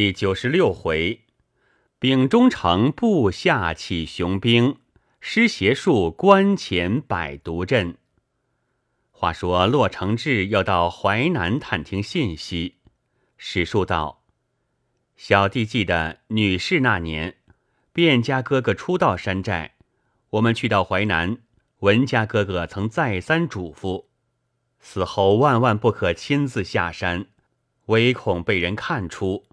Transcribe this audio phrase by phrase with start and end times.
[0.00, 1.22] 第九十六回，
[1.98, 4.76] 丙中城部下起雄兵，
[5.18, 7.96] 施邪术关前摆毒阵。
[9.10, 12.76] 话说骆承志要到淮南探听信息，
[13.38, 14.22] 史书道：
[15.16, 17.34] 小弟记得女士那年，
[17.92, 19.74] 卞家哥哥初到山寨，
[20.30, 21.38] 我们去到淮南，
[21.80, 24.04] 文家哥哥曾再三嘱咐，
[24.78, 27.26] 死后万万不可亲自下山，
[27.86, 29.47] 唯恐被人看出。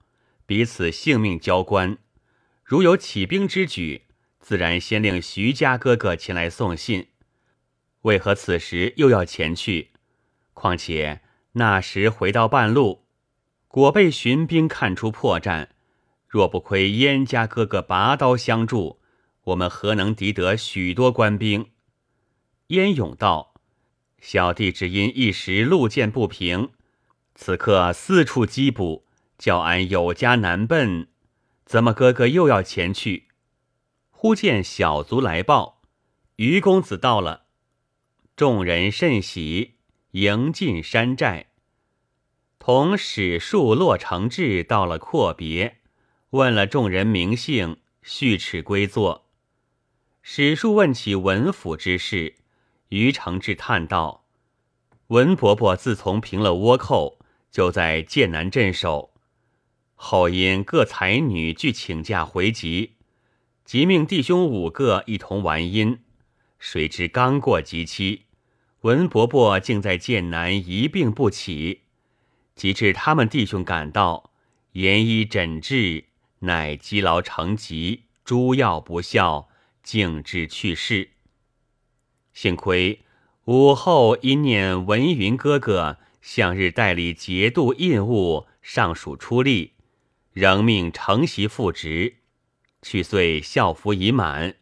[0.47, 1.97] 彼此性命交关，
[2.63, 4.03] 如有起兵之举，
[4.39, 7.07] 自然先令徐家哥哥前来送信。
[8.01, 9.89] 为何此时又要前去？
[10.53, 11.21] 况且
[11.53, 13.05] 那时回到半路，
[13.67, 15.69] 果被巡兵看出破绽，
[16.27, 19.01] 若不亏燕家哥哥拔刀相助，
[19.45, 21.71] 我们何能敌得许多官兵？
[22.67, 23.55] 燕勇道
[24.21, 26.71] ：“小弟只因一时路见不平，
[27.33, 29.04] 此刻四处缉捕。”
[29.37, 31.07] 叫俺有家难奔，
[31.65, 33.27] 怎么哥哥又要前去？
[34.11, 35.81] 忽见小卒来报，
[36.37, 37.45] 于公子到了，
[38.35, 39.75] 众人甚喜，
[40.11, 41.47] 迎进山寨，
[42.57, 45.79] 同史树骆承志到了阔别，
[46.31, 49.27] 问了众人名姓，续齿归坐。
[50.21, 52.35] 史树问起文府之事，
[52.89, 54.25] 于承志叹道
[55.07, 57.19] ：“文伯伯自从平了倭寇，
[57.51, 59.13] 就在剑南镇守。”
[59.95, 62.91] 后因各才女俱请假回籍，
[63.63, 65.99] 即命弟兄五个一同玩音。
[66.59, 68.23] 谁知刚过吉期，
[68.81, 71.81] 文伯伯竟在剑南一病不起。
[72.55, 74.31] 及至他们弟兄赶到，
[74.73, 76.05] 研医诊治，
[76.39, 79.49] 乃积劳成疾，诸药不效，
[79.83, 81.09] 竟至去世。
[82.33, 83.01] 幸亏
[83.45, 89.74] 午后因念文云哥哥向日代理节度印务，尚属出力。
[90.35, 92.17] 仍命承袭复职，
[92.81, 94.55] 去岁孝服已满，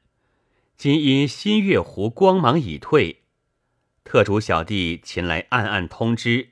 [0.78, 3.24] 今因新月湖光芒已退，
[4.04, 6.52] 特主小弟前来暗暗通知，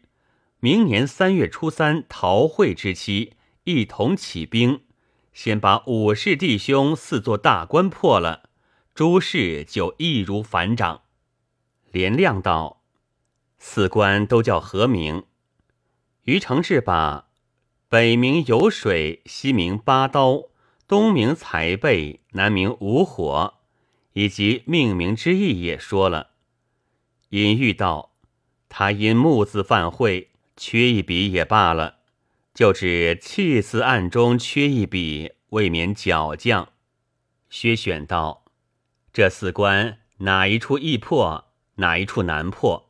[0.59, 3.34] 明年三月初三桃会之期，
[3.66, 4.82] 一同起兵，
[5.32, 8.50] 先把武氏弟兄四座大关破了，
[8.96, 11.03] 诸事就易如反掌。
[11.92, 12.82] 连亮道
[13.59, 15.26] ：“四关都叫何名？”
[16.26, 17.28] 于承志把。
[17.91, 20.44] 北名有水，西名八刀，
[20.88, 23.56] 东名财背，南名五火，
[24.13, 26.29] 以及命名之意也说了。
[27.31, 28.13] 隐喻道：
[28.69, 31.97] 他因木字犯讳，缺一笔也罢了，
[32.53, 36.68] 就指弃字暗中缺一笔，未免矫犟。
[37.50, 38.46] 薛选道：
[39.12, 42.90] 这四关哪一处易破，哪一处难破？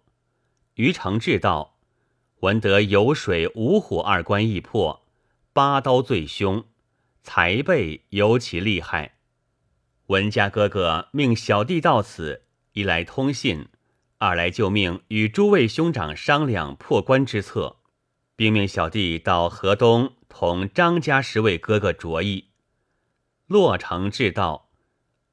[0.76, 1.71] 于承志道。
[2.42, 5.06] 闻得有水五虎二关易破，
[5.54, 6.66] 八刀最凶，
[7.22, 9.18] 才辈尤其厉害。
[10.08, 13.68] 文家哥哥命小弟到此，一来通信，
[14.18, 17.78] 二来就命与诸位兄长商量破关之策，
[18.36, 22.50] 并命小弟到河东同张家十位哥哥着议。
[23.46, 24.72] 洛城志道：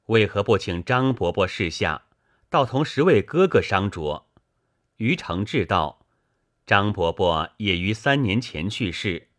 [0.05, 2.03] 为何不请张伯伯示下，
[2.51, 4.25] 倒同十位哥哥商酌？
[4.97, 5.98] 于承志道。
[6.69, 9.29] 张伯伯也于三年前去世，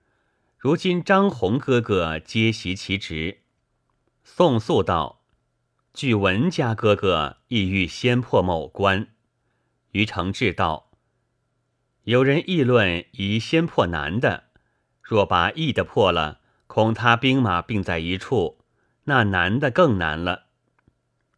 [0.59, 3.43] 如今张宏哥哥接袭其职。
[4.25, 5.23] 宋肃道
[5.95, 9.11] ：“据文家哥哥意欲先破某关。”
[9.93, 10.91] 于承志道
[12.03, 14.47] ：“有人议论宜先破难的，
[15.01, 18.59] 若把易的破了，恐他兵马并在一处，
[19.05, 20.47] 那难的更难了。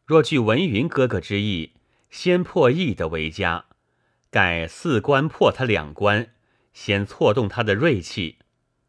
[0.06, 1.74] 若据文云哥哥之意，
[2.08, 3.66] 先破易的为佳。”
[4.32, 6.30] 盖四关破他两关，
[6.72, 8.38] 先挫动他的锐气，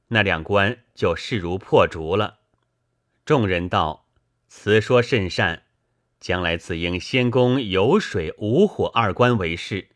[0.07, 2.39] 那两关就势如破竹了。
[3.25, 4.07] 众人道
[4.47, 5.63] ：“此说甚善，
[6.21, 9.89] 将来自应先攻有水无火二关为是。”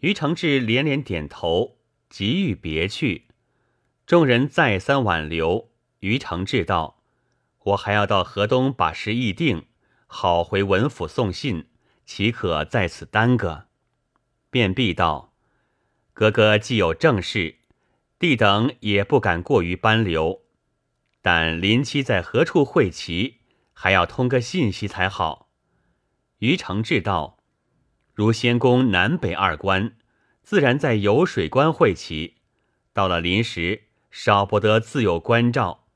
[0.00, 1.78] 于承志连连点头，
[2.10, 3.28] 急欲别去。
[4.06, 5.70] 众人再三挽留，
[6.00, 7.02] 于承志道
[7.64, 9.64] ：“我还要到河东把事议定，
[10.06, 11.70] 好回文府送信，
[12.04, 13.64] 岂可在此耽搁？”
[14.50, 15.34] 便必道
[16.14, 17.56] ：“哥哥既有正事，
[18.18, 20.42] 弟等也不敢过于班留。
[21.20, 23.40] 但临期在何处会齐，
[23.74, 25.50] 还要通个信息才好。”
[26.38, 27.38] 于承志道
[28.14, 29.96] ：“如先攻南北二关，
[30.42, 32.36] 自然在游水关会齐。
[32.94, 35.86] 到了临时，少不得自有关照。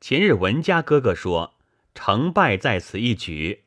[0.00, 1.54] 前日文家哥哥说，
[1.94, 3.64] 成败在此一举。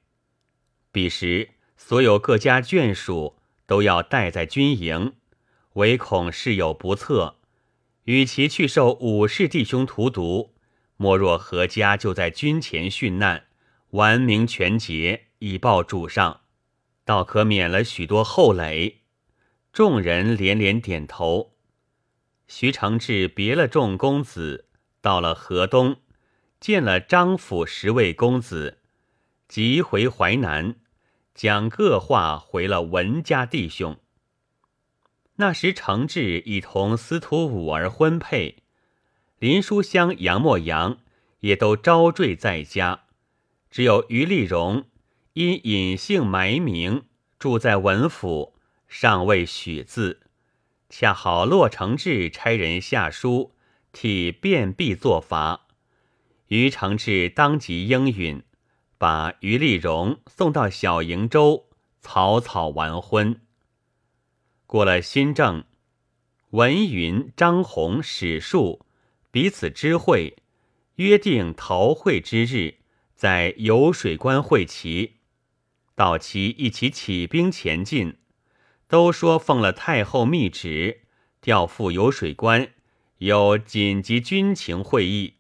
[0.92, 3.40] 彼时所有各家眷属。”
[3.74, 5.14] 都要待在军营，
[5.74, 7.38] 唯恐事有不测，
[8.04, 10.54] 与其去受武士弟兄荼毒，
[10.96, 13.46] 莫若阖家就在军前殉难，
[13.90, 16.42] 完明全节，以报主上，
[17.04, 19.00] 倒可免了许多后累。
[19.72, 21.56] 众人连连点头。
[22.48, 24.68] 徐承志别了众公子，
[25.02, 25.96] 到了河东，
[26.60, 28.78] 见了张府十位公子，
[29.48, 30.76] 即回淮南，
[31.34, 33.98] 将各话回了文家弟兄。
[35.38, 38.58] 那时承志已同司徒武儿婚配，
[39.40, 41.00] 林书香、杨墨阳
[41.40, 43.06] 也都招赘在家，
[43.72, 44.86] 只有于丽荣
[45.34, 47.06] 因隐姓埋名，
[47.40, 48.54] 住在文府，
[48.88, 50.20] 尚未许字。
[50.90, 53.56] 恰好骆承志差人下书，
[53.92, 55.66] 替便秘作罚。
[56.50, 58.44] 于承志当即应允，
[59.04, 61.68] 把于丽荣送到小瀛洲，
[62.00, 63.42] 草草完婚。
[64.66, 65.66] 过了新政，
[66.52, 68.86] 文云、张宏、史树
[69.30, 70.38] 彼此知会，
[70.96, 72.76] 约定逃会之日，
[73.14, 75.18] 在游水关会齐。
[75.96, 78.16] 到期一起起兵前进，
[78.88, 81.02] 都说奉了太后密旨，
[81.42, 82.70] 调赴游水关，
[83.18, 85.34] 有紧急军情会议。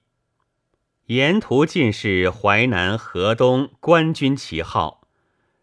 [1.07, 5.01] 沿途尽是淮南、河东官军旗号，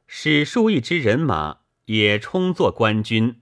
[0.06, 3.40] 史树一支人马也充作官军。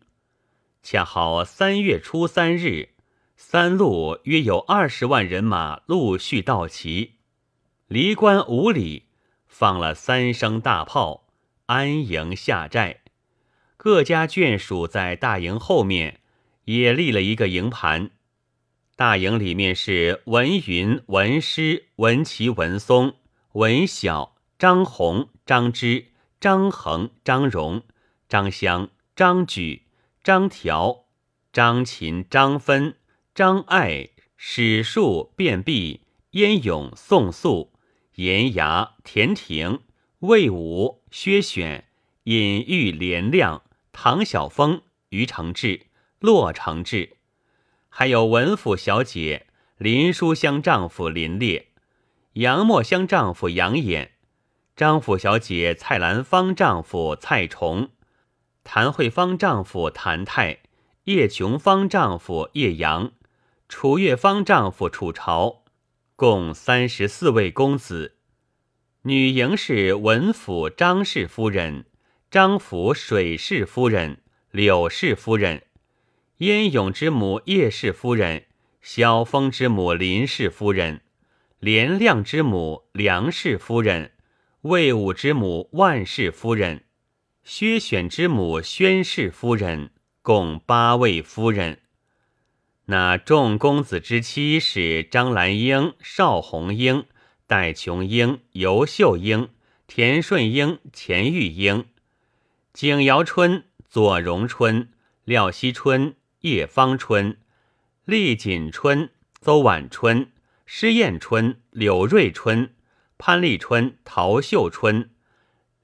[0.80, 2.90] 恰好三月初三日，
[3.36, 7.16] 三路约有二十万人马陆续到齐，
[7.88, 9.06] 离关五里，
[9.48, 11.26] 放了三声大炮，
[11.66, 13.00] 安营下寨。
[13.76, 16.20] 各家眷属在大营后面
[16.66, 18.12] 也立了一个营盘。
[18.98, 23.14] 大营里面是文云、文师、文琪、文松、
[23.52, 26.08] 文晓、张宏、张芝、
[26.38, 27.82] 张衡、张荣、
[28.28, 29.88] 张香、张举。
[30.28, 31.06] 张条、
[31.54, 32.96] 张琴、张芬、
[33.34, 36.02] 张爱、史树、卞弼、
[36.32, 37.72] 燕勇、宋素、
[38.16, 39.80] 严牙、田亭、
[40.18, 41.86] 魏武、薛选、
[42.24, 45.86] 尹玉、连亮、唐晓峰、于承志、
[46.18, 47.16] 骆承志，
[47.98, 51.70] 还有文府小姐林书香丈夫林烈、
[52.34, 54.10] 杨墨香丈夫杨衍、
[54.76, 57.88] 张府小姐蔡兰芳丈夫蔡崇。
[58.62, 60.60] 谭慧芳丈夫谭泰，
[61.06, 63.10] 叶琼芳丈夫叶阳，
[63.68, 65.64] 楚月芳丈夫楚朝，
[66.14, 68.14] 共三十四位公子。
[69.02, 71.86] 女营是文府张氏夫人、
[72.30, 74.22] 张府水氏夫人、
[74.52, 75.64] 柳氏夫人，
[76.38, 78.44] 燕勇之母叶氏夫人，
[78.80, 81.00] 萧峰之母林氏夫人，
[81.58, 84.12] 连亮之母梁氏夫人，
[84.60, 86.84] 魏武之母万氏夫人。
[87.42, 89.90] 薛选之母宣氏夫人，
[90.22, 91.80] 共八位夫人。
[92.84, 97.06] 那众公子之妻是张兰英、邵红英、
[97.48, 99.48] 戴琼英、尤秀英、
[99.88, 101.86] 田顺英、钱玉英、
[102.72, 104.90] 景瑶春、左荣春、
[105.24, 107.36] 廖惜春、叶芳春、
[108.04, 110.30] 厉锦春、邹婉春、
[110.66, 112.74] 施燕春、柳瑞春、
[113.18, 115.10] 潘丽春、陶秀春。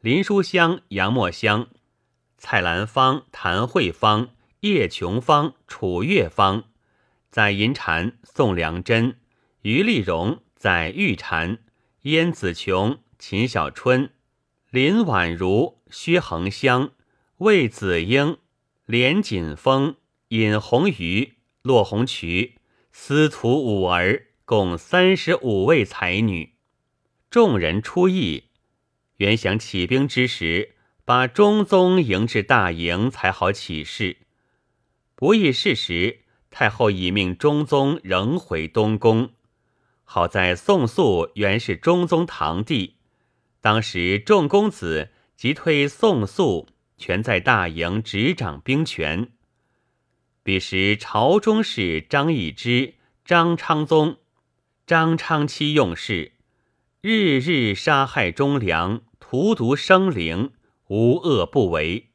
[0.01, 1.69] 林书香、杨墨香、
[2.39, 4.29] 蔡兰芳、谭慧芳、
[4.61, 6.65] 叶琼芳、楚月芳，
[7.31, 9.19] 在银蟾；宋良珍、
[9.63, 11.59] 于丽蓉在玉蟾；
[12.03, 14.11] 燕子琼、秦小春、
[14.71, 16.93] 林婉如、薛恒香、
[17.39, 18.39] 魏子英、
[18.87, 19.97] 连锦峰、
[20.35, 22.57] 尹红瑜、骆红渠、
[22.91, 26.55] 司徒五儿，共三十五位才女。
[27.31, 28.47] 众人出役。
[29.19, 30.75] 原想起兵之时，
[31.05, 34.17] 把中宗迎至大营，才好起事。
[35.15, 39.31] 不意事时，太后已命中宗仍回东宫。
[40.03, 42.97] 好在宋肃原是中宗堂弟，
[43.61, 46.67] 当时众公子即推宋肃，
[46.99, 49.29] 全在大营执掌兵权。
[50.45, 54.19] 彼时朝中是张易之、张昌宗、
[54.87, 56.33] 张昌期用事。
[57.01, 60.53] 日日杀害忠良，荼毒生灵，
[60.89, 62.11] 无恶不为。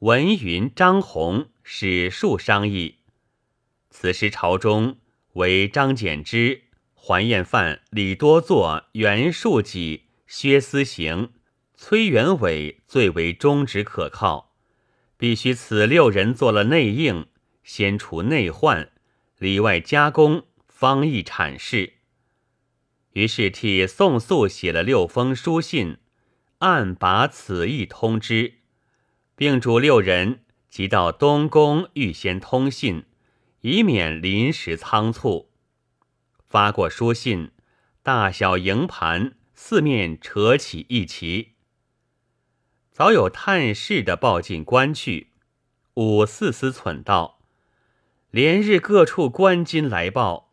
[0.00, 2.98] 文云、张宏、史述商议。
[3.88, 4.98] 此时朝中
[5.32, 11.32] 为张柬之、桓彦范、李多作、袁术己、薛思行、
[11.74, 14.51] 崔元伟最为忠直可靠，
[15.22, 17.28] 必须此六人做了内应，
[17.62, 18.90] 先除内患，
[19.38, 21.92] 里外加工，方易阐释。
[23.12, 25.98] 于是替宋素写了六封书信，
[26.58, 28.54] 暗把此意通知，
[29.36, 33.04] 并嘱六人即到东宫预先通信，
[33.60, 35.52] 以免临时仓促。
[36.48, 37.52] 发过书信，
[38.02, 41.51] 大小营盘四面扯起一旗。
[42.92, 45.28] 早有探视的报进关去。
[45.94, 47.38] 武四思忖道
[48.30, 50.52] ：“连日各处官军来报，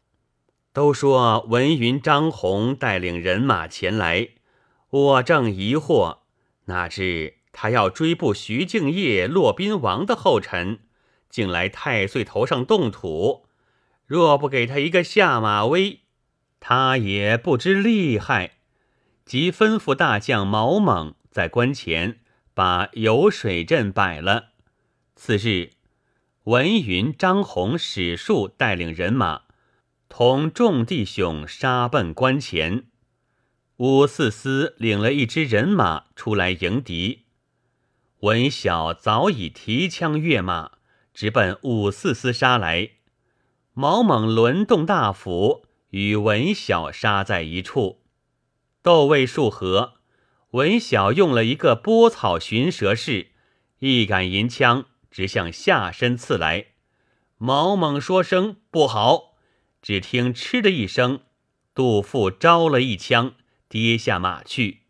[0.74, 4.30] 都说文云、张宏带领人马前来，
[4.90, 6.20] 我正疑惑，
[6.66, 10.80] 哪知他要追捕徐敬业、骆宾王的后尘。”
[11.30, 13.46] 竟来太岁头上动土，
[14.08, 16.00] 若不给他一个下马威，
[16.60, 18.54] 他也不知厉害。
[19.26, 22.18] 即吩咐大将毛猛在关前
[22.60, 24.50] 把游水阵摆了。
[25.16, 25.70] 次日，
[26.44, 29.44] 文云、张宏、史树带领人马，
[30.10, 32.88] 同众弟兄杀奔关前。
[33.78, 37.28] 武四思领了一支人马出来迎敌，
[38.24, 40.72] 文晓早已提枪跃马。
[41.14, 42.90] 直奔武四司杀来，
[43.74, 48.02] 毛猛轮动大斧，与文晓杀在一处。
[48.82, 49.99] 斗未数合，
[50.52, 53.32] 文晓用了一个拨草寻蛇式，
[53.80, 56.68] 一杆银枪直向下身刺来。
[57.38, 59.36] 毛猛说声不好，
[59.82, 61.22] 只听嗤的一声，
[61.74, 63.34] 杜甫招了一枪，
[63.68, 64.82] 跌下马去。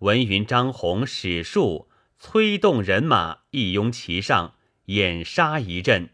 [0.00, 4.54] 文云、张宏、史树催动人马，一拥其上。
[4.86, 6.10] 掩杀一阵，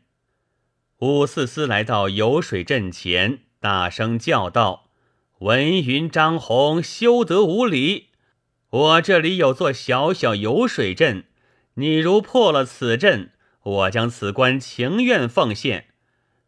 [1.01, 4.89] 武四思来到游水阵前，大声叫道
[5.41, 8.12] ：“文云、张宏，休得无礼！
[8.73, 11.27] 我这里有座小小游水阵，
[11.75, 15.83] 你如破了此阵，我将此关情愿奉献；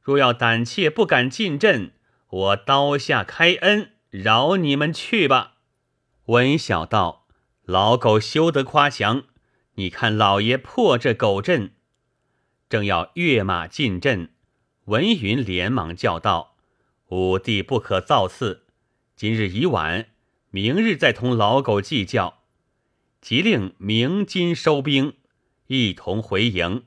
[0.00, 1.93] 若要胆怯不敢进阵，
[2.31, 5.57] 我刀下开恩，饶你们去吧。”
[6.26, 7.26] 文小道
[7.66, 9.25] ：“老狗休得夸强！
[9.75, 11.73] 你看老爷破这狗阵。”
[12.71, 14.31] 正要跃马进阵，
[14.87, 16.57] 文云连忙叫道
[17.09, 18.62] ：“武帝不可造次，
[19.14, 20.07] 今日已晚，
[20.54, 22.44] 明日再同老狗计较。”
[23.20, 25.14] 即令鸣金收兵，
[25.66, 26.84] 一同回营。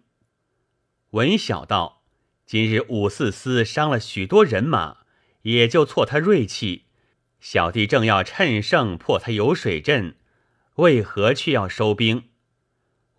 [1.09, 2.03] 文晓道
[2.47, 4.99] ：“今日武四司伤了许多人马，
[5.41, 6.85] 也就挫他锐气。
[7.41, 10.15] 小弟正要趁胜破他游水阵，
[10.75, 12.29] 为何却要收兵？”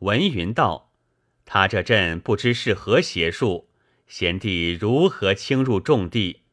[0.01, 0.95] 文云道。
[1.45, 3.69] 他这阵不知是何邪术，
[4.07, 6.45] 贤弟如何轻入重地？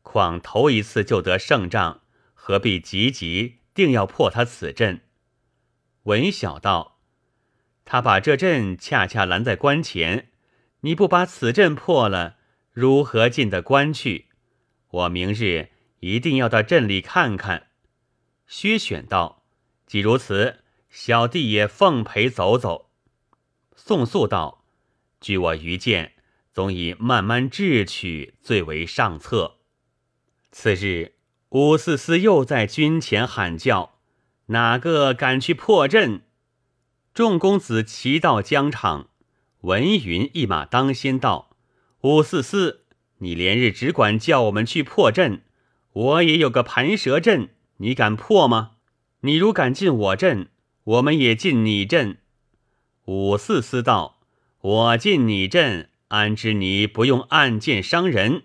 [0.00, 2.00] 况头一次就得胜仗，
[2.48, 5.02] 何必急急定要破他此阵？
[6.04, 6.98] 文晓道
[7.84, 10.30] ：“他把这阵恰恰拦在关前，
[10.80, 12.38] 你不把此阵破了，
[12.72, 14.28] 如何进得关去？
[14.88, 15.68] 我明日
[16.00, 17.66] 一定要到镇里看看。”
[18.48, 19.44] 薛选道
[19.86, 22.90] ：“既如此，小弟也奉陪走走。”
[23.76, 24.64] 宋肃道
[25.20, 26.14] ：“据我愚见，
[26.54, 29.58] 总以慢慢智取最为上策。”
[30.50, 31.12] 次日，
[31.50, 33.94] 武四思又在军前喊叫
[34.46, 36.22] ：“哪个敢去破阵？”
[37.14, 39.08] 众公子齐到疆场，
[39.62, 41.56] 文云一马当先道
[42.02, 42.84] ：“武四思，
[43.18, 45.40] 你连日只管叫我们去破阵，
[45.92, 48.72] 我也有个盘蛇阵，你敢破吗？
[49.22, 50.50] 你如敢进我阵，
[50.84, 52.18] 我们也进你阵。”
[53.06, 54.20] 武四思道
[54.60, 58.42] ：“我进你阵，安知你不用暗箭伤人？”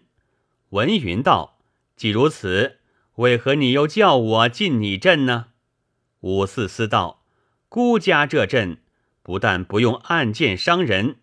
[0.72, 1.60] 文云道
[1.98, 2.80] ：“既如此，
[3.16, 5.48] 为何你又叫我进你阵呢？”
[6.22, 7.24] 武四思道
[7.70, 8.82] ：“孤家这阵
[9.22, 11.18] 不但不用暗箭伤人，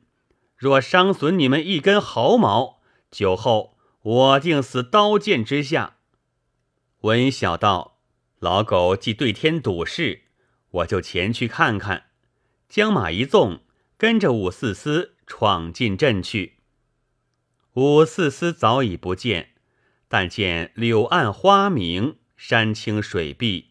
[0.56, 2.80] 若伤损你们一根毫毛，
[3.10, 5.96] 酒后我定死刀剑之下。”
[7.02, 7.98] 文晓道
[8.38, 10.24] ：“老狗既对天赌誓，
[10.70, 12.04] 我就前去看看。”
[12.68, 13.62] 将马一纵，
[13.96, 16.58] 跟着武四思闯进阵去。
[17.72, 19.54] 武四思早已不见，
[20.12, 23.66] 但见柳暗花明，山清水碧，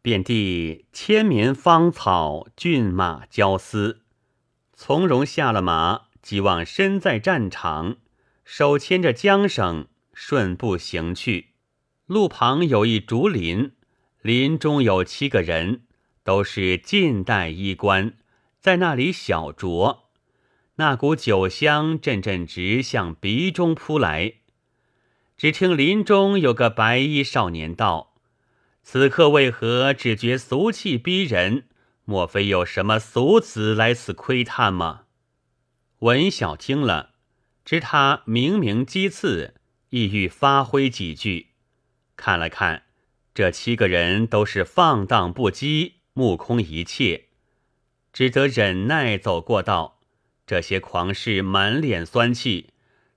[0.00, 4.00] 遍地千绵芳草，骏马交嘶，
[4.72, 7.98] 从容下了马，即望身在战场，
[8.42, 11.48] 手牵着缰绳，顺步行去。
[12.06, 13.72] 路旁有一竹林，
[14.22, 15.82] 林中有七个人，
[16.24, 18.14] 都是近代衣冠。
[18.58, 20.04] 在那里小酌，
[20.76, 24.36] 那股酒香阵阵直向鼻中扑来。
[25.36, 28.14] 只听林中有个白衣少年道
[28.82, 31.64] ：“此刻为何只觉俗气逼人？
[32.06, 35.02] 莫非有什么俗子来此窥探吗？”
[36.00, 37.10] 文晓听了，
[37.64, 39.54] 知他明明讥刺，
[39.90, 41.48] 意欲发挥几句。
[42.16, 42.84] 看了看，
[43.34, 47.26] 这七个人都是放荡不羁，目空一切。
[48.12, 50.00] 只得忍耐走过道，
[50.46, 52.70] 这些狂士满脸酸气，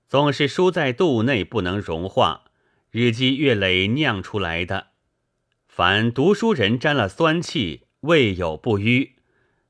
[0.10, 2.46] 总是输在肚内不能融化，
[2.90, 4.88] 日积月累酿出来的。
[5.68, 9.12] 凡读书人沾了酸气，未有不淤。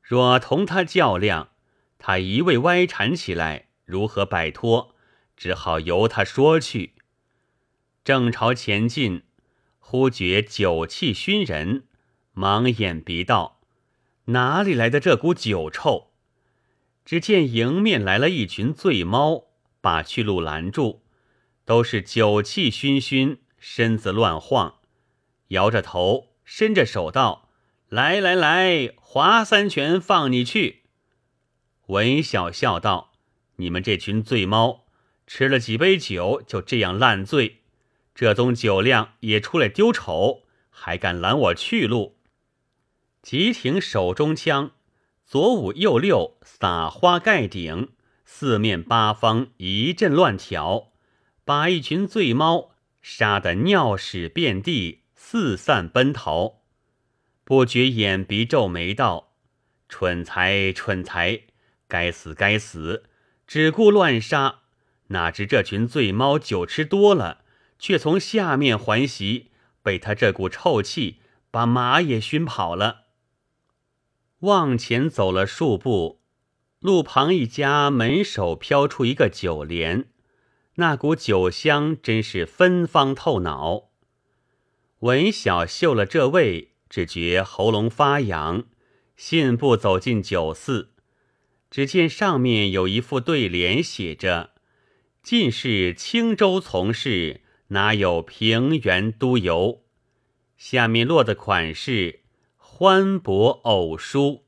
[0.01, 1.50] 若同他较量，
[1.98, 4.96] 他一味歪缠起来，如何摆脱？
[5.36, 6.93] 只好由他说去。
[8.05, 9.24] 正朝前进，
[9.77, 11.84] 忽觉酒气熏人，
[12.31, 13.60] 忙掩鼻道
[14.31, 16.13] ：“哪里来的这股酒臭？”
[17.03, 19.49] 只见迎面来了一群醉猫，
[19.82, 21.02] 把去路拦住，
[21.66, 24.76] 都是酒气熏熏，身子乱晃，
[25.50, 27.50] 摇着头，伸着手道
[27.90, 30.84] ：“来来来，划三拳放你去。”
[31.88, 33.14] 文小笑道
[33.58, 34.86] ：“你们这群醉猫，
[35.26, 37.62] 吃了几杯酒就这样烂醉，
[38.14, 42.18] 这宗酒量也出来丢丑，还敢拦我去路？”
[43.22, 44.72] 急停手中枪。
[45.26, 47.90] 左五右六，撒花盖顶，
[48.32, 50.94] 四面八方一阵乱挑，
[51.44, 56.62] 把一群醉猫杀得尿屎遍地，四散奔逃。
[57.44, 59.34] 不觉眼鼻皱眉道
[59.90, 61.42] ：“蠢材，蠢材！
[61.88, 63.04] 该死，该死！
[63.48, 64.60] 只顾乱杀，
[65.08, 67.44] 哪知这群醉猫酒吃多了，
[67.80, 71.20] 却从下面环袭，被他这股臭气
[71.52, 73.08] 把马也熏跑了。”
[74.42, 76.19] 往前走了数步，
[76.80, 80.06] 路旁一家门首飘出一个酒帘，
[80.76, 83.90] 那股酒香真是芬芳透脑。
[85.00, 88.64] 文晓嗅了这味，只觉喉咙发痒，
[89.18, 90.94] 信步走进酒肆，
[91.70, 94.52] 只见上面有一副对联，写着
[95.22, 99.84] ：“尽是青州从事，哪有平原都游？”
[100.56, 102.22] 下面落的款式。
[102.56, 104.46] 欢博偶书，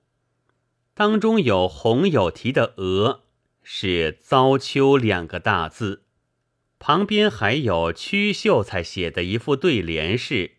[0.94, 3.22] 当中有红有题的额，
[3.64, 6.04] 是“遭秋”两个大字，
[6.80, 10.58] 旁边还有屈秀才写的一副对联是：“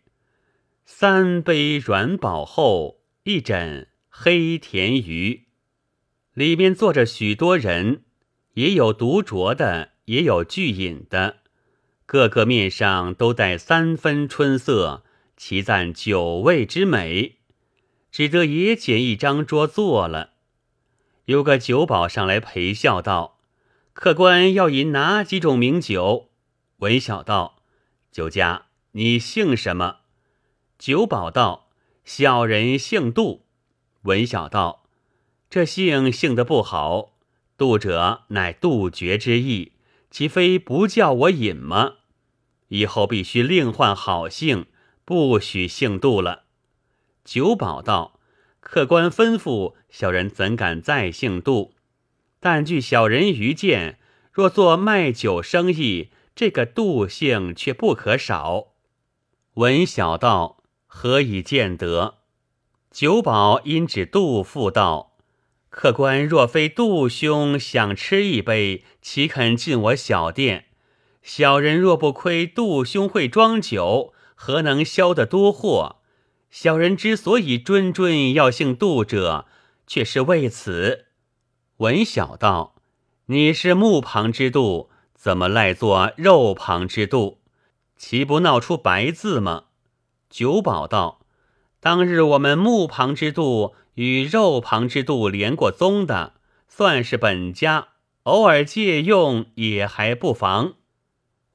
[0.84, 5.45] 三杯软饱后，一枕黑田鱼。”
[6.34, 8.04] 里面坐着许多人，
[8.54, 11.40] 也有独酌的，也有聚饮的，
[12.06, 15.04] 个个面上都带三分春色，
[15.36, 17.42] 齐赞酒味之美。
[18.12, 20.34] 只得也捡一张桌坐了。
[21.25, 23.40] 有个酒保上来陪笑道
[23.94, 26.28] ：“客官要饮哪几种名酒？”
[26.78, 27.62] 文晓道
[28.12, 30.00] ：“酒家，你姓什么？”
[30.78, 31.70] 酒保道
[32.04, 33.46] ：“小人姓杜。”
[34.02, 34.84] 文晓道
[35.48, 37.14] ：“这姓姓的不好，
[37.56, 39.72] 杜者乃杜绝之意，
[40.10, 41.94] 岂非不叫我饮吗？
[42.68, 44.66] 以后必须另换好姓，
[45.04, 46.42] 不许姓杜了。”
[47.25, 48.19] 酒保道
[48.61, 51.75] ：“客官吩咐，小人怎敢再姓杜？
[52.41, 53.99] 但据小人愚见，
[54.32, 58.73] 若做卖酒生意，这个杜姓却不可少。”
[59.54, 62.17] 闻小道何以见得？
[62.91, 65.13] 酒保因指杜父道
[65.71, 70.67] ：“客官若非杜兄想吃一杯，岂肯进我小店？
[71.23, 76.00] 小人若不亏杜兄会装酒，何能销得多货？”
[76.52, 79.47] 小人之所以谆谆要姓杜者，
[79.86, 81.06] 却是为此。
[81.78, 82.75] 文晓道
[83.26, 87.38] ：“你是木旁之杜，怎么赖作肉旁之杜？
[87.97, 89.65] 岂不闹出白字吗？”
[90.28, 91.25] 九保道
[91.80, 96.34] ：“当日我们木旁之杜与肉旁之杜连过宗的，
[96.69, 97.88] 算是本家，
[98.25, 100.75] 偶尔借用也还不妨。”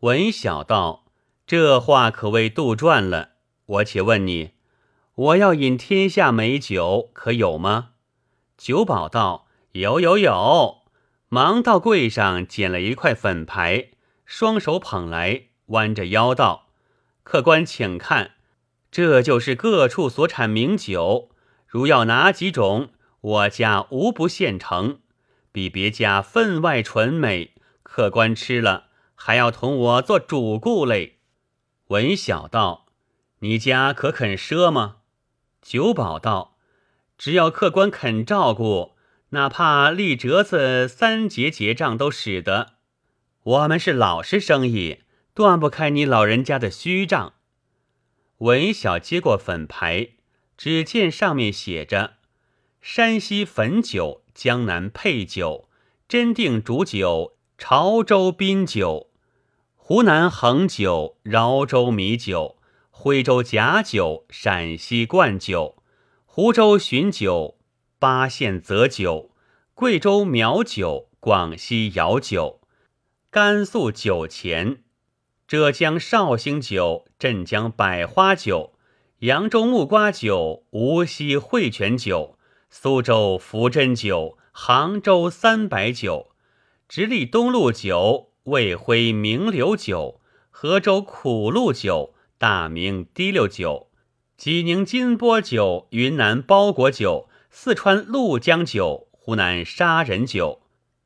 [0.02, 1.06] 文晓道
[1.46, 3.34] ：“这话可谓杜撰了。
[3.68, 4.54] 我且问你。”
[5.18, 7.94] 我要饮天下美酒，可有吗？
[8.56, 10.84] 酒保道：“有有有！”
[11.28, 13.90] 忙到柜上捡了一块粉牌，
[14.28, 16.68] 双手捧来，弯着腰道
[17.24, 18.34] ：“客官请看，
[18.92, 21.32] 这就是各处所产名酒。
[21.66, 25.00] 如要哪几种，我家无不现成，
[25.52, 27.56] 比别家分外纯美。
[27.82, 31.18] 客官吃了，还要同我做主顾嘞。”
[31.90, 32.86] 文晓道
[33.42, 34.97] ：“你家可肯赊吗？”
[35.68, 36.56] 酒保道
[37.20, 38.94] ：“只要客官肯照顾，
[39.32, 42.76] 哪怕立折子三节结账都使得。
[43.44, 45.00] 我们是老实生意，
[45.34, 47.34] 断不开你老人家的虚账。”
[48.40, 50.12] 文晓接过粉牌，
[50.56, 52.14] 只见上面写着
[52.80, 55.68] ：“山西汾酒、江南配酒、
[56.08, 59.10] 真定煮酒、潮州宾酒、
[59.76, 62.56] 湖南衡酒、饶州米酒。”
[63.00, 65.84] 徽州假酒、陕西灌酒、
[66.26, 67.60] 湖州寻酒、
[68.00, 69.30] 巴县泽酒、
[69.76, 72.60] 贵州苗酒、广西瑶酒、
[73.30, 74.82] 甘肃酒钱、
[75.48, 78.74] 浙江绍兴酒、镇江百花酒、
[79.20, 82.40] 扬州木瓜酒、无锡汇泉酒、
[82.72, 86.32] 苏州福珍酒、杭州三白酒、
[86.90, 93.90] 直隶东路酒、魏徽名流酒、河州苦露酒、大名滴溜酒、
[94.38, 100.62] 济宁金波酒、云南包裹酒、四川怒江酒、湖南杀人酒、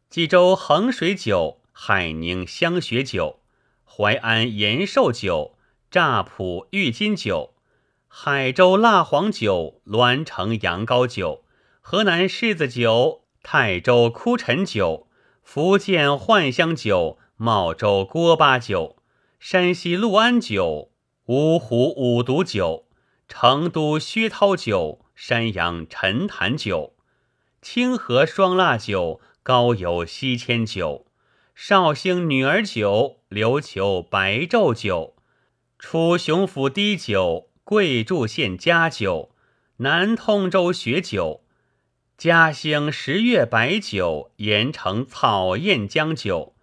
[0.10, 3.40] 济州衡水酒、海宁香雪酒、
[3.86, 5.56] 淮安延寿酒、
[5.90, 7.54] 乍浦郁金酒、
[8.10, 11.46] 海州蜡黄酒、栾城羊羔酒、
[11.80, 15.08] 河南柿子酒、泰州枯陈酒、
[15.42, 18.98] 福建幻香酒、茂州锅巴酒、
[19.40, 20.91] 山西六安酒、
[21.28, 22.86] 芜湖五毒酒、
[23.28, 26.96] 成都薛涛酒、山阳陈坛酒、
[27.62, 31.06] 清河双蜡酒、高邮西迁酒、
[31.54, 35.14] 绍兴女儿酒、琉球白昼酒、
[35.78, 39.30] 楚雄府低酒、贵柱县佳酒、
[39.78, 41.44] 南通州雪酒、
[42.18, 46.56] 嘉兴十月白酒、盐城草燕江酒、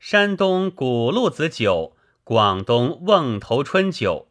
[0.00, 1.95] 山东古路子酒、
[2.28, 4.26] 广东瓮头春酒、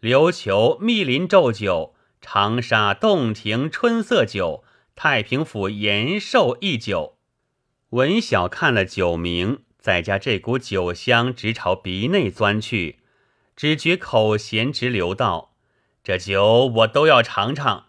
[0.00, 4.62] 琉球密林昼酒、长沙洞庭春色酒、
[4.94, 7.16] 太平府延寿一酒。
[7.88, 13.00] 文晓看了酒名，再加这股酒香直朝鼻内钻去，
[13.56, 15.56] 只觉口涎直流道
[16.04, 17.86] ：“这酒我都要尝尝。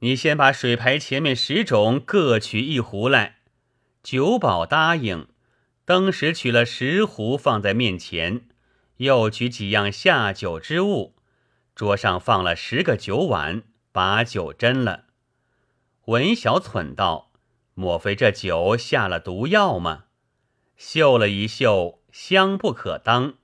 [0.00, 3.36] 你先把水牌前面十种各取一壶来。”
[4.04, 5.26] 酒保答应，
[5.86, 8.42] 登时取了十壶放在面前，
[9.00, 11.14] 又取几样下酒之物，
[11.74, 15.04] 桌上放了十个酒碗，把酒斟了。
[16.06, 17.30] 文小蠢道。
[17.74, 20.04] 莫非这酒下了毒药吗？
[20.76, 23.36] 嗅了一嗅，香不可当。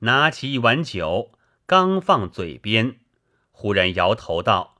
[0.00, 1.30] 拿起一碗酒，
[1.64, 2.96] 刚放嘴边，
[3.52, 4.78] 忽然摇头道：“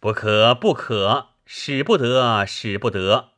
[0.00, 3.32] 不可，不可，使不得，使不得。”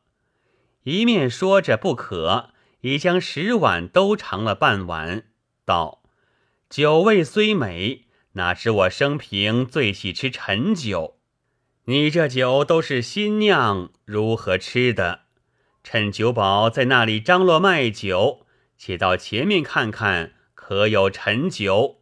[0.83, 5.25] 一面说着不可，已将十碗都尝了半碗，
[5.69, 6.01] 道
[6.67, 11.19] ：“酒味虽美，哪知我生平最喜吃陈酒。”
[11.85, 15.21] 你这酒都是新酿，如何吃的？
[15.83, 18.45] 趁酒保在那里张罗卖酒，
[18.77, 22.01] 且到前面看看，可有陈酒？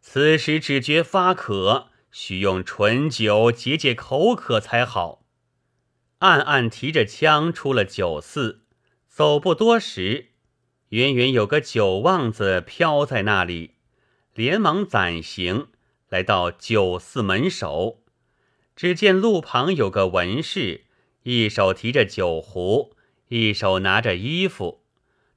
[0.00, 5.24] 此时只觉发渴，须用醇酒解解口渴才好。
[6.18, 8.62] 暗暗提着枪出了酒肆，
[9.08, 10.30] 走不多时，
[10.90, 13.72] 远远有个酒旺子飘在那里，
[14.34, 15.66] 连忙攒行，
[16.08, 18.02] 来到酒肆门首。
[18.74, 20.84] 只见路旁有个文士，
[21.24, 22.94] 一手提着酒壶，
[23.28, 24.82] 一手拿着衣服，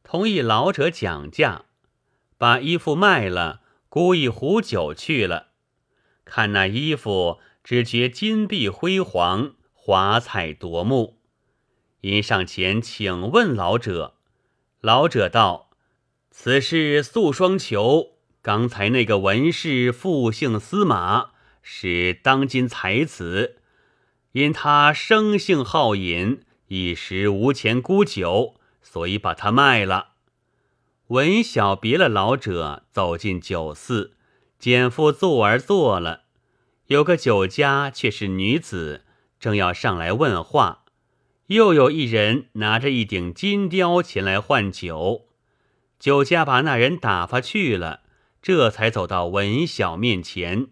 [0.03, 1.65] 同一老者讲价，
[2.37, 5.47] 把衣服卖了，沽一壶酒去了。
[6.23, 11.17] 看那衣服，只觉金碧辉煌，华彩夺目。
[11.99, 14.15] 因上前请问老者，
[14.81, 15.69] 老者道
[16.31, 21.31] ：“此事素双求，刚才那个文士复姓司马。”
[21.63, 23.57] 是当今才子，
[24.31, 30.13] 因他生性好饮，一时无钱沽酒，所以把他卖了。
[31.09, 34.15] 文晓别了老者，走进酒肆，
[34.57, 36.23] 简复坐而坐了。
[36.87, 39.05] 有个酒家却是女子，
[39.39, 40.80] 正要上来问话，
[41.51, 45.27] 又有一人拿着一顶金雕前来换酒。
[45.99, 48.03] 酒家把那人打发去了，
[48.41, 50.67] 这才走到文晓面前。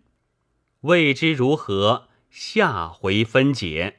[0.82, 3.99] 未知如何，下回分解。